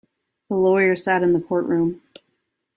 [0.49, 2.01] The lawyer sat in the courtroom.